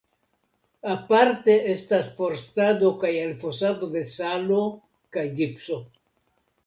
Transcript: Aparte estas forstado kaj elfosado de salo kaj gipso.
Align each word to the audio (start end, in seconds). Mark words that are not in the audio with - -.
Aparte 0.93 1.57
estas 1.73 2.09
forstado 2.21 2.91
kaj 3.03 3.11
elfosado 3.27 3.91
de 3.97 4.03
salo 4.15 4.59
kaj 5.19 5.27
gipso. 5.43 5.79